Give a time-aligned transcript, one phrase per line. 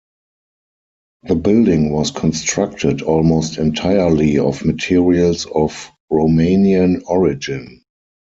[1.27, 7.83] The building was constructed almost entirely of materials of Romanian origin.